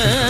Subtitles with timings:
[0.00, 0.24] Uh,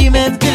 [0.00, 0.49] sentiment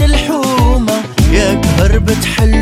[0.00, 2.61] الحومة يا قهربة حلومة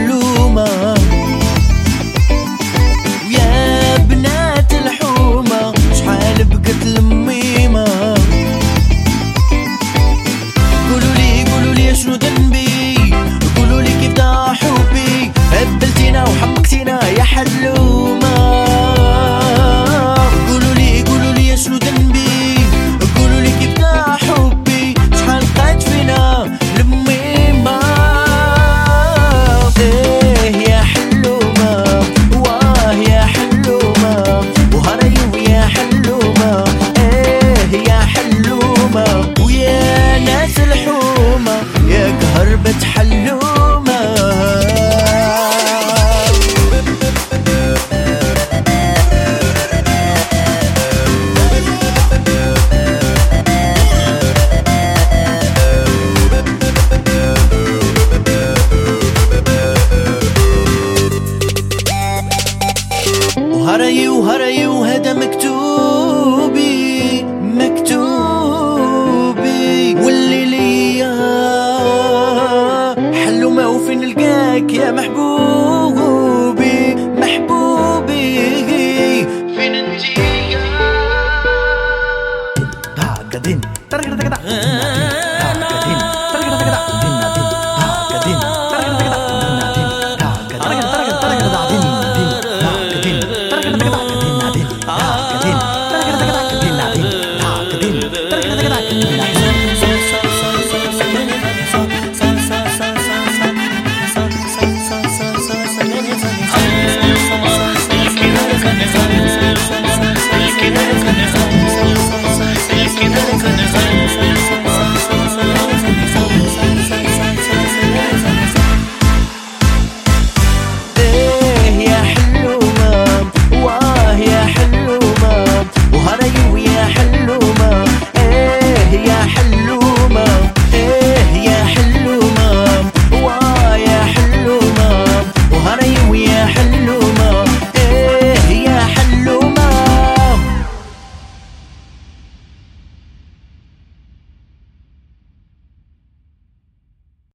[74.91, 78.27] يا محبوبي محبوبي.
[79.57, 80.59] فين انت يا؟
[82.97, 83.61] بعدين